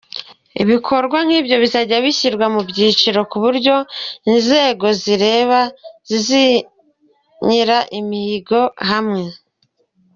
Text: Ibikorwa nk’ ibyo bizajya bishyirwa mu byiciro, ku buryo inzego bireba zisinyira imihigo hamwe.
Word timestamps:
Ibikorwa 0.61 1.17
nk’ 1.25 1.33
ibyo 1.39 1.55
bizajya 1.63 1.97
bishyirwa 2.05 2.45
mu 2.53 2.61
byiciro, 2.69 3.19
ku 3.31 3.37
buryo 3.43 3.75
inzego 4.31 4.85
bireba 5.05 5.59
zisinyira 6.09 7.77
imihigo 7.99 8.59
hamwe. 8.89 9.23